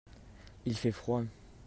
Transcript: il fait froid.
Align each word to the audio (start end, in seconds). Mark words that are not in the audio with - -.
il 0.65 0.75
fait 0.75 0.91
froid. 0.91 1.21